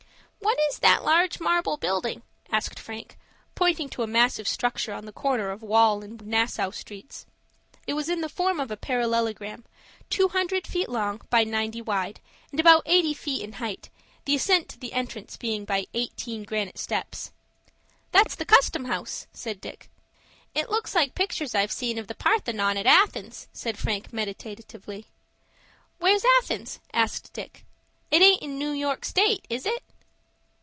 [0.43, 3.15] "What is that large marble building?" asked Frank,
[3.53, 7.27] pointing to a massive structure on the corner of Wall and Nassau Streets.
[7.85, 9.65] It was in the form of a parallelogram,
[10.09, 12.19] two hundred feet long by ninety wide,
[12.49, 13.89] and about eighty feet in height,
[14.25, 17.31] the ascent to the entrance being by eighteen granite steps.
[18.11, 19.91] "That's the Custom House," said Dick.
[20.55, 25.05] "It looks like pictures I've seen of the Parthenon at Athens," said Frank, meditatively.
[25.99, 27.63] "Where's Athens?" asked Dick.
[28.09, 29.83] "It aint in York State,—is it?"